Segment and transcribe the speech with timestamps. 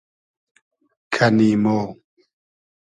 [1.13, 1.67] کئنی مۉ